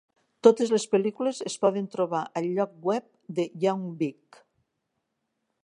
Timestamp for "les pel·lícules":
0.75-1.41